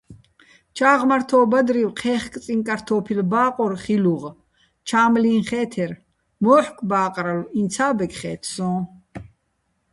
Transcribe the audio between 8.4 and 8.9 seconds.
სო́ჼ.